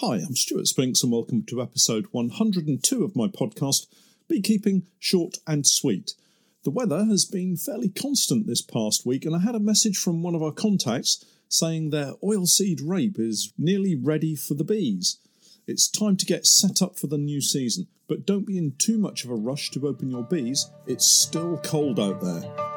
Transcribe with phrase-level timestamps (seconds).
[0.00, 3.88] Hi, I'm Stuart Spinks, and welcome to episode 102 of my podcast,
[4.28, 6.14] Beekeeping Short and Sweet.
[6.62, 10.22] The weather has been fairly constant this past week, and I had a message from
[10.22, 15.18] one of our contacts saying their oilseed rape is nearly ready for the bees.
[15.66, 18.98] It's time to get set up for the new season, but don't be in too
[18.98, 20.70] much of a rush to open your bees.
[20.86, 22.67] It's still cold out there.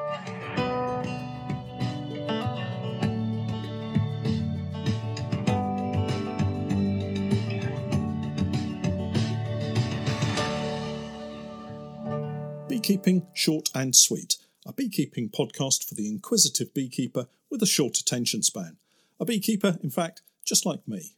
[12.81, 18.41] Beekeeping Short and Sweet, a beekeeping podcast for the inquisitive beekeeper with a short attention
[18.41, 18.77] span.
[19.19, 21.13] A beekeeper, in fact, just like me.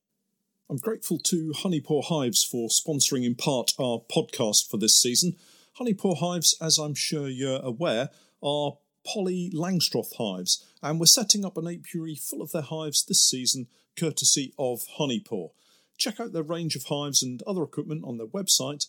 [0.69, 5.37] I'm grateful to Honeypore Hives for sponsoring in part our podcast for this season.
[5.79, 8.09] Honeypore Hives, as I'm sure you're aware,
[8.41, 8.73] are
[9.07, 13.67] poly Langstroth hives, and we're setting up an apiary full of their hives this season,
[13.97, 15.51] courtesy of Honeypore.
[15.97, 18.85] Check out their range of hives and other equipment on their website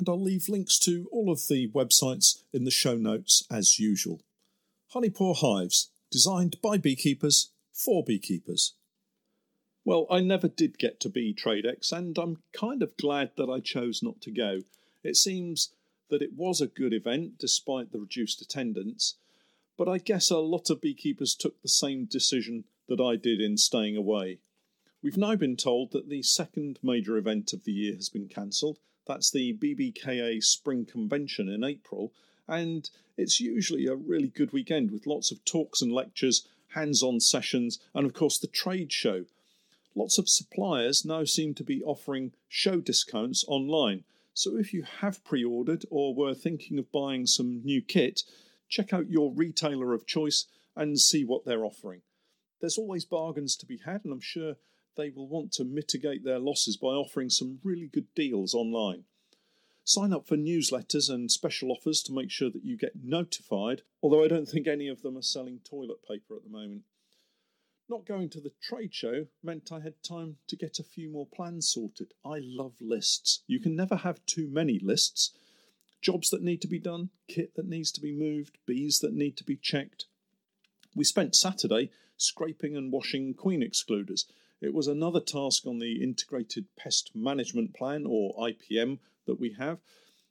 [0.00, 4.22] and I'll leave links to all of the websites in the show notes as usual.
[4.94, 8.72] Honeypore Hives, designed by beekeepers for beekeepers.
[9.84, 14.02] Well, I never did get to BeeTradex, and I'm kind of glad that I chose
[14.02, 14.60] not to go.
[15.04, 15.74] It seems
[16.08, 19.16] that it was a good event despite the reduced attendance,
[19.76, 23.58] but I guess a lot of beekeepers took the same decision that I did in
[23.58, 24.38] staying away.
[25.02, 28.78] We've now been told that the second major event of the year has been cancelled,
[29.10, 32.12] that's the BBKA Spring Convention in April,
[32.46, 37.18] and it's usually a really good weekend with lots of talks and lectures, hands on
[37.18, 39.24] sessions, and of course the trade show.
[39.96, 44.04] Lots of suppliers now seem to be offering show discounts online.
[44.32, 48.22] So if you have pre ordered or were thinking of buying some new kit,
[48.68, 52.02] check out your retailer of choice and see what they're offering.
[52.60, 54.54] There's always bargains to be had, and I'm sure
[54.96, 59.04] they will want to mitigate their losses by offering some really good deals online.
[59.84, 64.24] Sign up for newsletters and special offers to make sure that you get notified, although
[64.24, 66.82] I don't think any of them are selling toilet paper at the moment.
[67.88, 71.26] Not going to the trade show meant I had time to get a few more
[71.26, 72.12] plans sorted.
[72.24, 73.42] I love lists.
[73.48, 75.34] You can never have too many lists.
[76.00, 79.36] Jobs that need to be done, kit that needs to be moved, bees that need
[79.38, 80.06] to be checked.
[80.94, 84.24] We spent Saturday scraping and washing queen excluders,
[84.60, 89.78] it was another task on the Integrated Pest Management Plan, or IPM, that we have.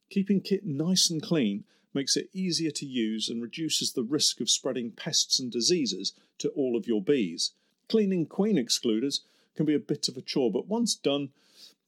[0.10, 1.64] Keeping kit nice and clean
[1.94, 6.50] makes it easier to use and reduces the risk of spreading pests and diseases to
[6.50, 7.54] all of your bees.
[7.88, 9.22] Cleaning queen excluders
[9.56, 11.30] can be a bit of a chore, but once done,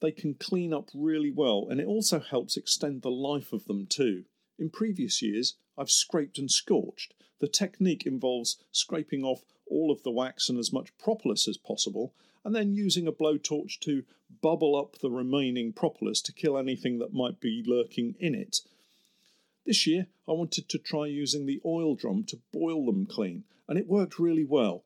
[0.01, 3.85] they can clean up really well, and it also helps extend the life of them
[3.85, 4.25] too.
[4.57, 7.13] In previous years, I've scraped and scorched.
[7.39, 12.13] The technique involves scraping off all of the wax and as much propolis as possible,
[12.43, 14.03] and then using a blowtorch to
[14.41, 18.61] bubble up the remaining propolis to kill anything that might be lurking in it.
[19.65, 23.77] This year, I wanted to try using the oil drum to boil them clean, and
[23.77, 24.83] it worked really well.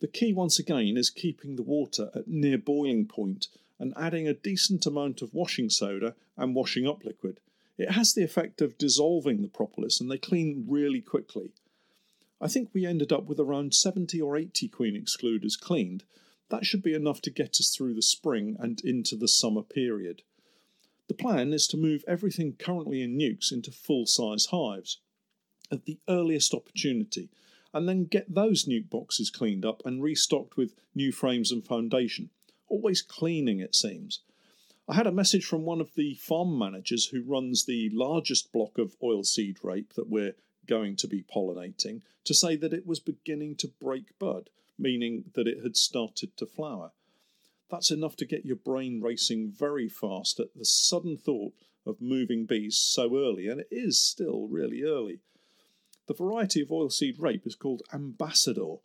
[0.00, 3.48] The key, once again, is keeping the water at near boiling point
[3.78, 7.40] and adding a decent amount of washing soda and washing up liquid.
[7.78, 11.52] It has the effect of dissolving the propolis and they clean really quickly.
[12.40, 16.04] I think we ended up with around 70 or 80 queen excluders cleaned,
[16.48, 20.22] that should be enough to get us through the spring and into the summer period.
[21.08, 24.98] The plan is to move everything currently in nucs into full size hives
[25.70, 27.28] at the earliest opportunity,
[27.72, 32.30] and then get those nuc boxes cleaned up and restocked with new frames and foundation.
[32.68, 34.20] Always cleaning, it seems.
[34.88, 38.78] I had a message from one of the farm managers who runs the largest block
[38.78, 40.36] of oilseed rape that we're
[40.66, 45.46] going to be pollinating to say that it was beginning to break bud meaning that
[45.46, 46.92] it had started to flower.
[47.70, 51.52] That's enough to get your brain racing very fast at the sudden thought
[51.84, 55.20] of moving bees so early, and it is still really early.
[56.06, 58.76] The variety of oilseed rape is called Ambassador,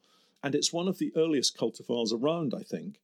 [0.43, 2.99] and it's one of the earliest cultivars around, I think.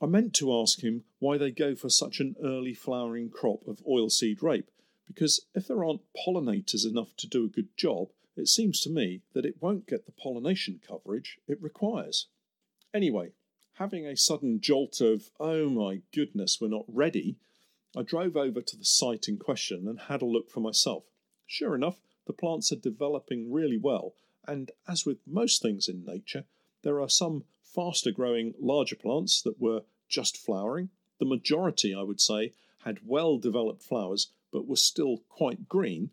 [0.00, 3.82] I meant to ask him why they go for such an early flowering crop of
[3.84, 4.70] oilseed rape,
[5.06, 9.22] because if there aren't pollinators enough to do a good job, it seems to me
[9.32, 12.28] that it won't get the pollination coverage it requires.
[12.92, 13.32] Anyway,
[13.74, 17.36] having a sudden jolt of, oh my goodness, we're not ready,
[17.96, 21.04] I drove over to the site in question and had a look for myself.
[21.46, 24.14] Sure enough, the plants are developing really well,
[24.46, 26.44] and as with most things in nature,
[26.82, 30.90] there are some faster growing larger plants that were just flowering.
[31.18, 32.52] The majority, I would say,
[32.84, 36.10] had well developed flowers but were still quite green,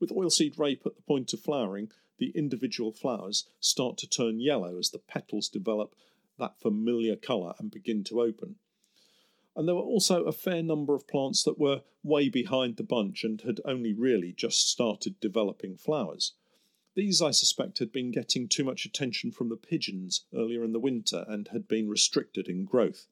[0.00, 4.78] with oilseed rape at the point of flowering, the individual flowers start to turn yellow
[4.78, 5.94] as the petals develop
[6.38, 8.56] that familiar colour and begin to open.
[9.56, 13.24] And there were also a fair number of plants that were way behind the bunch
[13.24, 16.34] and had only really just started developing flowers.
[16.94, 20.80] These, I suspect, had been getting too much attention from the pigeons earlier in the
[20.80, 23.06] winter and had been restricted in growth.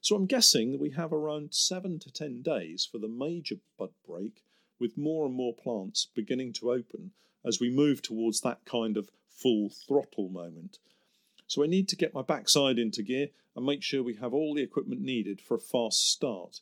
[0.00, 4.42] So I'm guessing we have around seven to ten days for the major bud break,
[4.80, 7.12] with more and more plants beginning to open
[7.44, 10.78] as we move towards that kind of full throttle moment.
[11.46, 14.54] So I need to get my backside into gear and make sure we have all
[14.54, 16.60] the equipment needed for a fast start.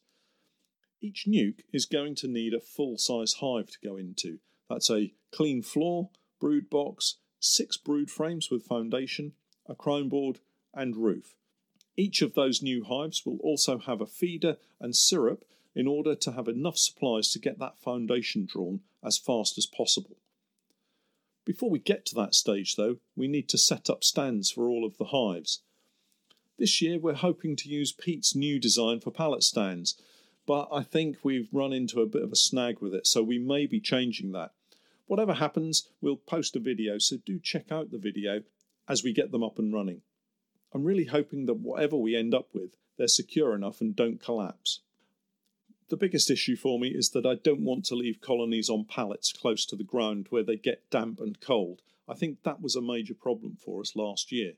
[1.00, 4.38] Each nuc is going to need a full size hive to go into.
[4.68, 6.10] That's a clean floor,
[6.40, 9.32] brood box, six brood frames with foundation,
[9.66, 10.40] a crown board,
[10.74, 11.34] and roof.
[11.96, 15.44] Each of those new hives will also have a feeder and syrup
[15.78, 20.16] in order to have enough supplies to get that foundation drawn as fast as possible.
[21.44, 24.84] Before we get to that stage, though, we need to set up stands for all
[24.84, 25.62] of the hives.
[26.58, 29.94] This year, we're hoping to use Pete's new design for pallet stands,
[30.48, 33.38] but I think we've run into a bit of a snag with it, so we
[33.38, 34.50] may be changing that.
[35.06, 38.42] Whatever happens, we'll post a video, so do check out the video
[38.88, 40.02] as we get them up and running.
[40.74, 44.80] I'm really hoping that whatever we end up with, they're secure enough and don't collapse.
[45.88, 49.32] The biggest issue for me is that I don't want to leave colonies on pallets
[49.32, 51.80] close to the ground where they get damp and cold.
[52.06, 54.54] I think that was a major problem for us last year.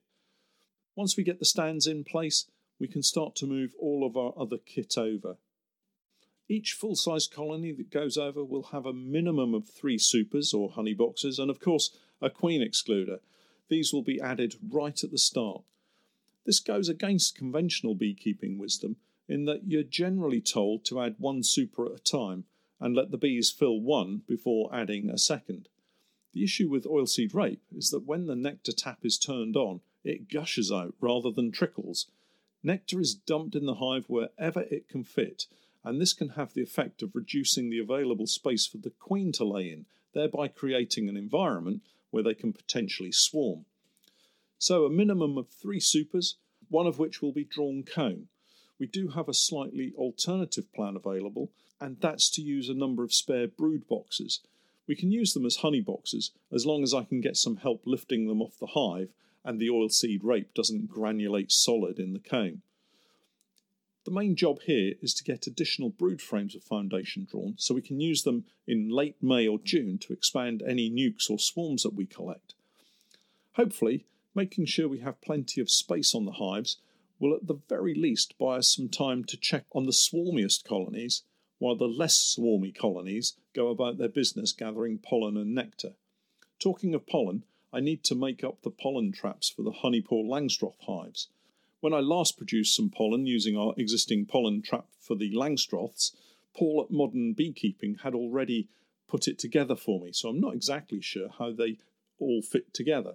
[0.97, 2.47] Once we get the stands in place,
[2.81, 5.37] we can start to move all of our other kit over.
[6.49, 10.71] Each full size colony that goes over will have a minimum of three supers or
[10.71, 13.21] honey boxes, and of course, a queen excluder.
[13.69, 15.63] These will be added right at the start.
[16.45, 18.97] This goes against conventional beekeeping wisdom
[19.31, 22.45] in that you're generally told to add one super at a time
[22.81, 25.69] and let the bees fill one before adding a second.
[26.33, 30.29] The issue with oilseed rape is that when the nectar tap is turned on, it
[30.29, 32.09] gushes out rather than trickles.
[32.65, 35.47] Nectar is dumped in the hive wherever it can fit,
[35.85, 39.45] and this can have the effect of reducing the available space for the queen to
[39.45, 43.65] lay in, thereby creating an environment where they can potentially swarm.
[44.59, 46.37] So, a minimum of three supers,
[46.69, 48.29] one of which will be drawn comb,
[48.81, 51.51] we do have a slightly alternative plan available,
[51.81, 54.41] and that's to use a number of spare brood boxes.
[54.89, 57.83] We can use them as honey boxes as long as I can get some help
[57.85, 59.11] lifting them off the hive
[59.45, 62.63] and the oilseed rape doesn't granulate solid in the comb.
[64.05, 67.83] The main job here is to get additional brood frames of foundation drawn so we
[67.83, 71.95] can use them in late May or June to expand any nucs or swarms that
[71.95, 72.55] we collect.
[73.53, 76.79] Hopefully, making sure we have plenty of space on the hives
[77.21, 81.23] will at the very least buy us some time to check on the swarmiest colonies,
[81.59, 85.93] while the less swarmy colonies go about their business gathering pollen and nectar.
[86.59, 90.81] Talking of pollen, I need to make up the pollen traps for the Honeypore Langstroth
[90.87, 91.29] hives.
[91.81, 96.15] When I last produced some pollen using our existing pollen trap for the Langstroths,
[96.57, 98.69] Paul at Modern Beekeeping had already
[99.09, 101.79] put it together for me, so I'm not exactly sure how they
[102.19, 103.15] all fit together.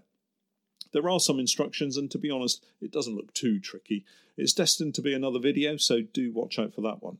[0.95, 4.05] There are some instructions, and to be honest, it doesn't look too tricky.
[4.37, 7.17] It's destined to be another video, so do watch out for that one.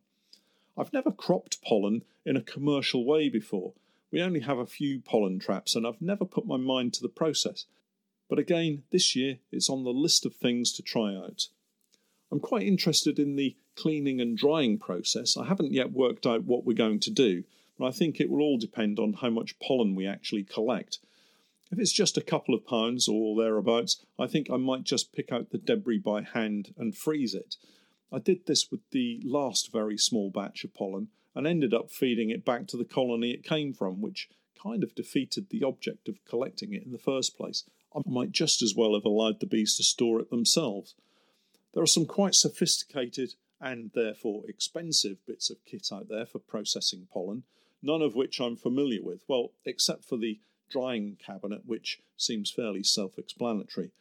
[0.77, 3.74] I've never cropped pollen in a commercial way before.
[4.12, 7.10] We only have a few pollen traps, and I've never put my mind to the
[7.10, 7.66] process.
[8.30, 11.50] But again, this year it's on the list of things to try out.
[12.31, 15.36] I'm quite interested in the cleaning and drying process.
[15.36, 17.44] I haven't yet worked out what we're going to do,
[17.77, 21.00] but I think it will all depend on how much pollen we actually collect
[21.72, 25.31] if it's just a couple of pounds or thereabouts, I think I might just pick
[25.31, 27.55] out the debris by hand and freeze it.
[28.12, 32.29] I did this with the last very small batch of pollen and ended up feeding
[32.29, 34.29] it back to the colony it came from, which
[34.62, 37.63] kind of defeated the object of collecting it in the first place.
[37.95, 40.95] I might just as well have allowed the bees to store it themselves.
[41.74, 47.07] There are some quite sophisticated and therefore expensive bits of kit out there for processing
[47.12, 47.43] pollen,
[47.81, 52.84] none of which I'm familiar with, well, except for the drying cabinet, which seems fairly
[52.84, 53.91] self explanatory.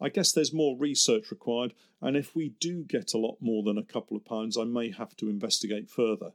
[0.00, 3.76] I guess there's more research required, and if we do get a lot more than
[3.76, 6.32] a couple of pounds, I may have to investigate further.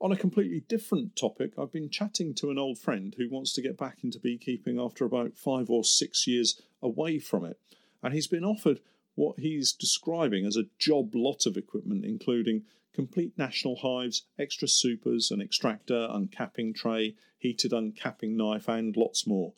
[0.00, 3.62] On a completely different topic, I've been chatting to an old friend who wants to
[3.62, 7.58] get back into beekeeping after about five or six years away from it,
[8.02, 8.80] and he's been offered
[9.16, 12.64] what he's describing as a job lot of equipment, including
[12.96, 19.52] complete national hives, extra supers, an extractor, uncapping tray, heated uncapping knife, and lots more.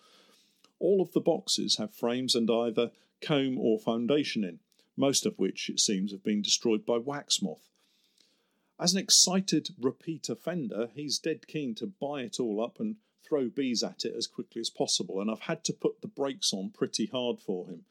[0.81, 2.91] All of the boxes have frames and either
[3.23, 4.59] comb or foundation in,
[4.97, 7.71] most of which, it seems, have been destroyed by wax moth.
[8.81, 13.49] As an excited repeat offender, he's dead keen to buy it all up and throw
[13.49, 16.71] bees at it as quickly as possible, and I've had to put the brakes on
[16.71, 17.85] pretty hard for him.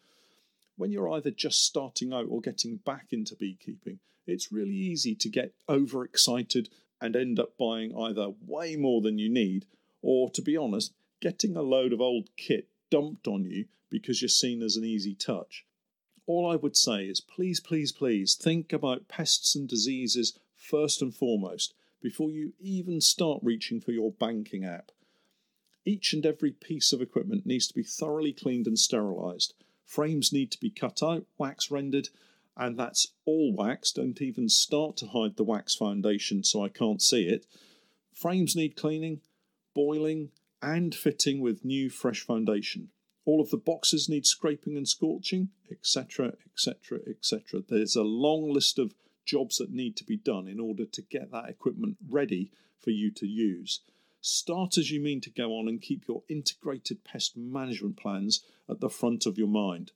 [0.78, 5.30] when you're either just starting out or getting back into beekeeping, it's really easy to
[5.30, 6.70] get overexcited
[7.02, 9.66] and end up buying either way more than you need,
[10.02, 14.30] or to be honest, getting a load of old kit dumped on you because you're
[14.30, 15.66] seen as an easy touch.
[16.26, 21.16] All I would say is please, please, please think about pests and diseases first and
[21.16, 24.92] foremost before you even start reaching for your banking app.
[25.86, 29.54] Each and every piece of equipment needs to be thoroughly cleaned and sterilised.
[29.86, 32.10] Frames need to be cut out, wax rendered,
[32.58, 33.92] and that's all wax.
[33.92, 37.46] Don't even start to hide the wax foundation so I can't see it.
[38.14, 39.22] Frames need cleaning,
[39.76, 40.30] boiling,
[40.62, 42.90] and fitting with new fresh foundation.
[43.26, 47.62] All of the boxes need scraping and scorching, etc., etc., etc.
[47.68, 48.96] There's a long list of
[49.26, 53.12] jobs that need to be done in order to get that equipment ready for you
[53.12, 53.82] to use.
[54.22, 58.80] Start as you mean to go on and keep your integrated pest management plans at
[58.80, 59.92] the front of your mind.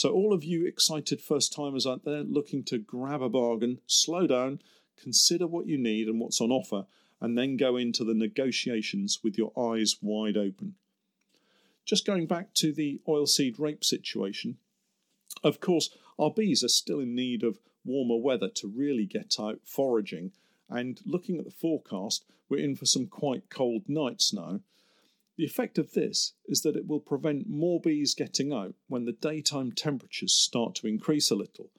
[0.00, 4.26] So, all of you excited first timers out there looking to grab a bargain, slow
[4.26, 4.62] down,
[4.96, 6.86] consider what you need and what's on offer,
[7.20, 10.76] and then go into the negotiations with your eyes wide open.
[11.84, 14.56] Just going back to the oilseed rape situation,
[15.44, 19.60] of course, our bees are still in need of warmer weather to really get out
[19.66, 20.32] foraging,
[20.70, 24.60] and looking at the forecast, we're in for some quite cold nights now.
[25.40, 29.12] The effect of this is that it will prevent more bees getting out when the
[29.12, 31.70] daytime temperatures start to increase a little.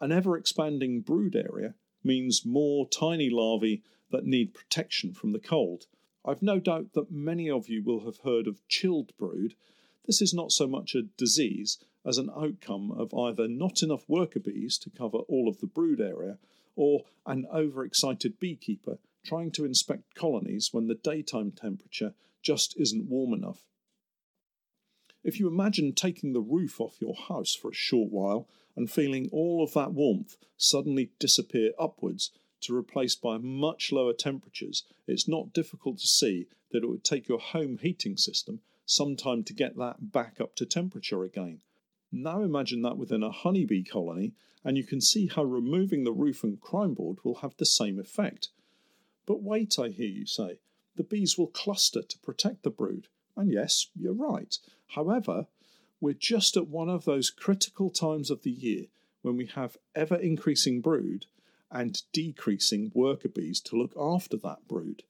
[0.00, 1.74] An ever expanding brood area
[2.04, 3.82] means more tiny larvae
[4.12, 5.86] that need protection from the cold.
[6.24, 9.56] I've no doubt that many of you will have heard of chilled brood.
[10.06, 14.38] This is not so much a disease as an outcome of either not enough worker
[14.38, 16.38] bees to cover all of the brood area
[16.76, 23.32] or an overexcited beekeeper trying to inspect colonies when the daytime temperature just isn't warm
[23.32, 23.64] enough.
[25.24, 28.46] If you imagine taking the roof off your house for a short while
[28.76, 34.84] and feeling all of that warmth suddenly disappear upwards to replace by much lower temperatures,
[35.06, 39.42] it's not difficult to see that it would take your home heating system some time
[39.44, 41.60] to get that back up to temperature again.
[42.12, 46.44] Now imagine that within a honeybee colony, and you can see how removing the roof
[46.44, 48.48] and crown board will have the same effect.
[49.26, 50.58] But wait, I hear you say,
[50.96, 53.08] the bees will cluster to protect the brood.
[53.36, 54.56] And yes, you're right.
[54.88, 55.46] However,
[56.00, 58.86] we're just at one of those critical times of the year
[59.22, 61.26] when we have ever increasing brood
[61.70, 65.02] and decreasing worker bees to look after that brood.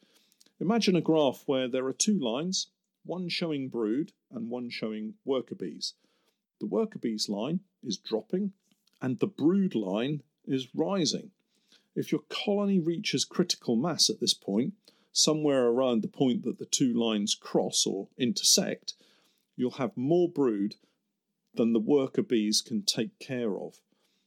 [0.60, 2.68] Imagine a graph where there are two lines,
[3.04, 5.94] one showing brood and one showing worker bees.
[6.60, 8.52] The worker bees line is dropping
[9.02, 11.30] and the brood line is rising.
[11.94, 14.74] If your colony reaches critical mass at this point,
[15.14, 18.94] somewhere around the point that the two lines cross or intersect,
[19.56, 20.74] you'll have more brood
[21.54, 23.80] than the worker bees can take care of.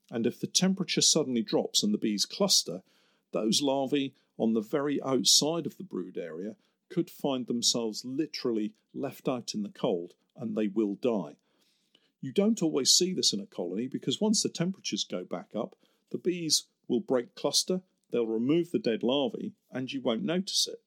[0.09, 2.81] And if the temperature suddenly drops and the bees cluster,
[3.33, 6.55] those larvae on the very outside of the brood area
[6.89, 11.35] could find themselves literally left out in the cold and they will die.
[12.21, 15.75] You don't always see this in a colony because once the temperatures go back up,
[16.11, 20.81] the bees will break cluster They'll remove the dead larvae and you won't notice it.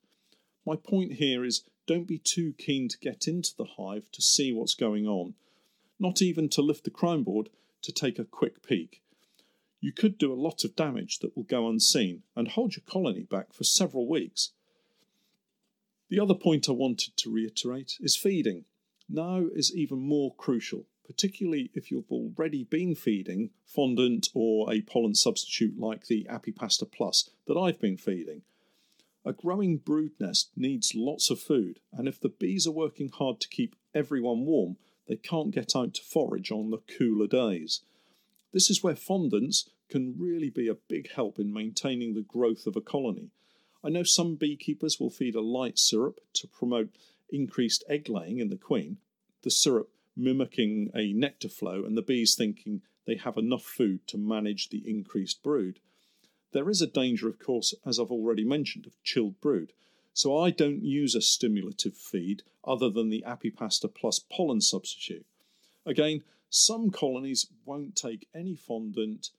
[0.66, 4.52] My point here is don't be too keen to get into the hive to see
[4.52, 5.34] what's going on,
[5.98, 7.50] not even to lift the crown board
[7.82, 9.02] to take a quick peek.
[9.80, 13.22] You could do a lot of damage that will go unseen and hold your colony
[13.22, 14.52] back for several weeks.
[16.10, 18.64] The other point I wanted to reiterate is feeding.
[19.08, 25.12] Now is even more crucial particularly if you've already been feeding fondant or a pollen
[25.12, 28.42] substitute like the Apipasta Plus that I've been feeding.
[29.24, 33.40] A growing brood nest needs lots of food, and if the bees are working hard
[33.40, 34.76] to keep everyone warm,
[35.08, 37.80] they can't get out to forage on the cooler days.
[38.52, 42.76] This is where fondants can really be a big help in maintaining the growth of
[42.76, 43.30] a colony.
[43.82, 46.94] I know some beekeepers will feed a light syrup to promote
[47.30, 48.98] increased egg laying in the queen.
[49.42, 49.90] The syrup
[50.22, 54.82] mimicking a nectar flow, and the bees thinking they have enough food to manage the
[54.86, 55.80] increased brood.
[56.52, 59.72] There is a danger, of course, as I've already mentioned, of chilled brood.
[60.12, 65.24] So I don't use a stimulative feed other than the Apipasta Plus pollen substitute.
[65.86, 69.30] Again, some colonies won't take any fondant,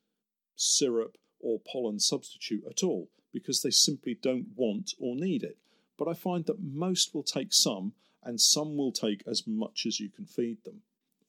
[0.55, 5.57] syrup, or pollen substitute at all because they simply don't want or need it.
[5.97, 9.99] But I find that most will take some and some will take as much as
[9.99, 10.81] you can feed them.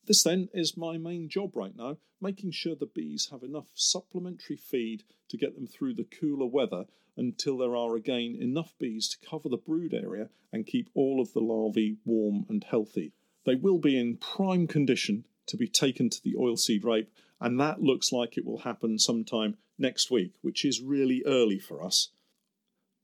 [0.06, 4.56] This then is my main job right now, making sure the bees have enough supplementary
[4.56, 9.28] feed to get them through the cooler weather until there are again enough bees to
[9.28, 13.12] cover the brood area and keep all of the larvae warm and healthy.
[13.44, 17.82] They will be in prime condition to be taken to the oilseed rape, and that
[17.82, 22.10] looks like it will happen sometime next week, which is really early for us.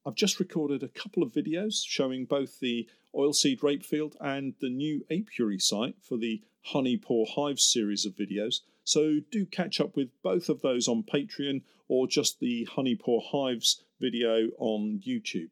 [0.09, 4.71] I've just recorded a couple of videos showing both the oilseed rape field and the
[4.71, 8.61] new apiary site for the Honey Pour Hives series of videos.
[8.85, 13.21] So do catch up with both of those on Patreon or just the Honey Pour
[13.23, 15.51] Hives video on YouTube.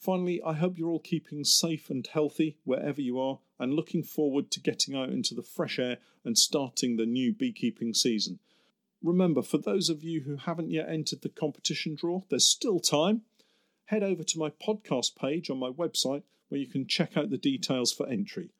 [0.00, 4.50] Finally, I hope you're all keeping safe and healthy wherever you are and looking forward
[4.52, 8.38] to getting out into the fresh air and starting the new beekeeping season.
[9.02, 13.20] Remember, for those of you who haven't yet entered the competition draw, there's still time.
[13.86, 17.38] Head over to my podcast page on my website where you can check out the
[17.38, 18.50] details for entry.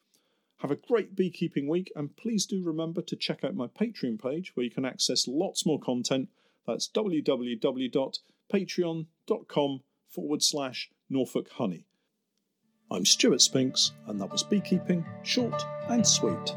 [0.59, 4.54] Have a great beekeeping week and please do remember to check out my Patreon page
[4.54, 6.28] where you can access lots more content.
[6.66, 11.87] That's www.patreon.com forward slash Norfolk Honey.
[12.90, 16.54] I'm Stuart Spinks, and that was Beekeeping Short and Sweet.